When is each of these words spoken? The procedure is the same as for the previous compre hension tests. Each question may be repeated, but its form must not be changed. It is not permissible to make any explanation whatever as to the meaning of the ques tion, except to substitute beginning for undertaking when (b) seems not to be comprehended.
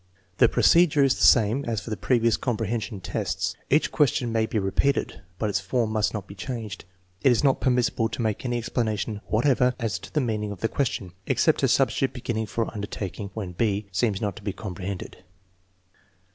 The 0.39 0.49
procedure 0.49 1.03
is 1.03 1.13
the 1.13 1.25
same 1.25 1.63
as 1.65 1.79
for 1.79 1.91
the 1.91 1.95
previous 1.95 2.35
compre 2.35 2.67
hension 2.67 2.99
tests. 3.03 3.55
Each 3.69 3.91
question 3.91 4.31
may 4.31 4.47
be 4.47 4.57
repeated, 4.57 5.21
but 5.37 5.47
its 5.47 5.59
form 5.59 5.91
must 5.91 6.11
not 6.11 6.25
be 6.25 6.33
changed. 6.33 6.85
It 7.21 7.31
is 7.31 7.43
not 7.43 7.61
permissible 7.61 8.09
to 8.09 8.21
make 8.23 8.43
any 8.43 8.57
explanation 8.57 9.21
whatever 9.27 9.75
as 9.79 9.99
to 9.99 10.11
the 10.11 10.19
meaning 10.19 10.49
of 10.51 10.61
the 10.61 10.69
ques 10.69 10.87
tion, 10.87 11.13
except 11.27 11.59
to 11.59 11.67
substitute 11.67 12.13
beginning 12.13 12.47
for 12.47 12.73
undertaking 12.73 13.29
when 13.35 13.51
(b) 13.51 13.85
seems 13.91 14.19
not 14.19 14.35
to 14.37 14.41
be 14.41 14.53
comprehended. 14.53 15.17